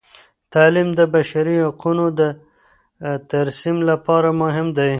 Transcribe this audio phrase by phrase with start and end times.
[0.53, 2.21] تعلیم د بشري حقونو د
[3.31, 4.89] ترسیم لپاره مهم دی.